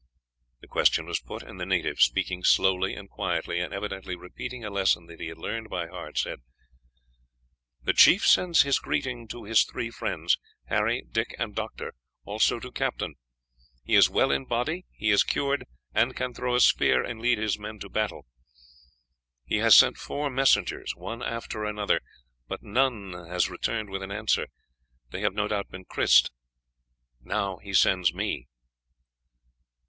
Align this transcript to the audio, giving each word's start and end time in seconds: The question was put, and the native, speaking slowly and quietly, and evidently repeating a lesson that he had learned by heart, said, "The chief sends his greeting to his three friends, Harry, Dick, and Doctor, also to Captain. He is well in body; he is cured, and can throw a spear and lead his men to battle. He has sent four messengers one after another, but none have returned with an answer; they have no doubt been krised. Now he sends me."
The 0.61 0.67
question 0.67 1.05
was 1.05 1.19
put, 1.19 1.43
and 1.43 1.59
the 1.59 1.65
native, 1.67 1.99
speaking 2.01 2.43
slowly 2.43 2.95
and 2.95 3.07
quietly, 3.07 3.59
and 3.59 3.71
evidently 3.71 4.15
repeating 4.15 4.65
a 4.65 4.71
lesson 4.71 5.05
that 5.05 5.19
he 5.19 5.27
had 5.27 5.37
learned 5.37 5.69
by 5.69 5.85
heart, 5.89 6.17
said, 6.17 6.41
"The 7.83 7.93
chief 7.93 8.25
sends 8.25 8.63
his 8.63 8.79
greeting 8.79 9.27
to 9.27 9.43
his 9.43 9.63
three 9.63 9.91
friends, 9.91 10.39
Harry, 10.65 11.03
Dick, 11.03 11.35
and 11.37 11.53
Doctor, 11.53 11.93
also 12.25 12.59
to 12.61 12.71
Captain. 12.71 13.13
He 13.83 13.93
is 13.93 14.09
well 14.09 14.31
in 14.31 14.45
body; 14.45 14.87
he 14.91 15.11
is 15.11 15.21
cured, 15.23 15.67
and 15.93 16.15
can 16.15 16.33
throw 16.33 16.55
a 16.55 16.59
spear 16.59 17.03
and 17.03 17.21
lead 17.21 17.37
his 17.37 17.59
men 17.59 17.77
to 17.81 17.87
battle. 17.87 18.25
He 19.45 19.57
has 19.57 19.77
sent 19.77 19.99
four 19.99 20.31
messengers 20.31 20.95
one 20.95 21.21
after 21.21 21.63
another, 21.63 22.01
but 22.47 22.63
none 22.63 23.13
have 23.29 23.51
returned 23.51 23.91
with 23.91 24.01
an 24.01 24.11
answer; 24.11 24.47
they 25.11 25.21
have 25.21 25.35
no 25.35 25.47
doubt 25.47 25.69
been 25.69 25.85
krised. 25.85 26.31
Now 27.23 27.57
he 27.57 27.71
sends 27.75 28.15
me." 28.15 28.47